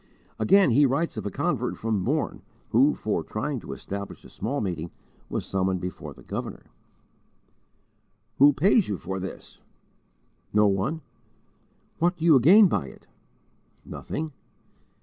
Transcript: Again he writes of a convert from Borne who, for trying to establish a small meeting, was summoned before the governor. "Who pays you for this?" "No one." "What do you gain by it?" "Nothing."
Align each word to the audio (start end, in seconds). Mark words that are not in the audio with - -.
Again 0.39 0.71
he 0.71 0.87
writes 0.87 1.15
of 1.15 1.27
a 1.27 1.29
convert 1.29 1.77
from 1.77 2.03
Borne 2.03 2.41
who, 2.71 2.95
for 2.95 3.23
trying 3.23 3.59
to 3.59 3.71
establish 3.71 4.25
a 4.25 4.29
small 4.31 4.59
meeting, 4.59 4.89
was 5.29 5.45
summoned 5.45 5.79
before 5.79 6.11
the 6.15 6.23
governor. 6.23 6.71
"Who 8.39 8.51
pays 8.51 8.87
you 8.89 8.97
for 8.97 9.19
this?" 9.19 9.61
"No 10.53 10.65
one." 10.65 11.01
"What 11.99 12.17
do 12.17 12.25
you 12.25 12.39
gain 12.39 12.67
by 12.67 12.87
it?" 12.87 13.05
"Nothing." 13.85 14.33